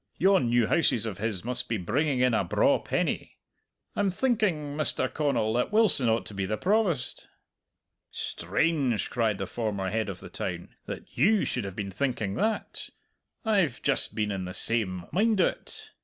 [0.17, 3.37] Yon new houses of his must be bringing in a braw penny.
[3.95, 5.07] I'm thinking, Mr.
[5.07, 7.27] Connal, that Wilson ought to be the Provost!"
[8.09, 12.89] "Strange!" cried the former Head of the Town, "that you should have been thinking that!
[13.45, 15.91] I've just been in the same mind o't.